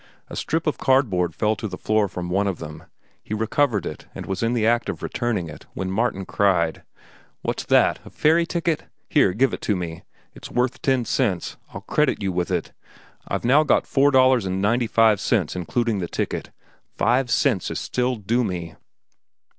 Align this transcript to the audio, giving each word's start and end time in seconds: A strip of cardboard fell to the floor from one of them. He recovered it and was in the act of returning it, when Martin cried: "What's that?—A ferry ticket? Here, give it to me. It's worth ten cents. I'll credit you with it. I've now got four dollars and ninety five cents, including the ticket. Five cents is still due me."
A 0.31 0.35
strip 0.35 0.65
of 0.65 0.79
cardboard 0.79 1.35
fell 1.35 1.55
to 1.55 1.67
the 1.67 1.77
floor 1.77 2.07
from 2.07 2.31
one 2.31 2.47
of 2.47 2.57
them. 2.57 2.85
He 3.21 3.35
recovered 3.35 3.85
it 3.85 4.07
and 4.15 4.25
was 4.25 4.41
in 4.41 4.53
the 4.53 4.65
act 4.65 4.89
of 4.89 5.03
returning 5.03 5.47
it, 5.47 5.67
when 5.75 5.91
Martin 5.91 6.25
cried: 6.25 6.81
"What's 7.43 7.65
that?—A 7.65 8.09
ferry 8.09 8.47
ticket? 8.47 8.85
Here, 9.11 9.31
give 9.33 9.53
it 9.53 9.61
to 9.61 9.75
me. 9.75 10.01
It's 10.33 10.49
worth 10.49 10.81
ten 10.81 11.05
cents. 11.05 11.55
I'll 11.71 11.81
credit 11.81 12.19
you 12.19 12.31
with 12.31 12.49
it. 12.49 12.71
I've 13.27 13.45
now 13.45 13.61
got 13.61 13.85
four 13.85 14.09
dollars 14.09 14.47
and 14.47 14.59
ninety 14.59 14.87
five 14.87 15.19
cents, 15.21 15.55
including 15.55 15.99
the 15.99 16.07
ticket. 16.07 16.49
Five 16.97 17.29
cents 17.29 17.69
is 17.69 17.77
still 17.77 18.15
due 18.15 18.43
me." 18.43 18.73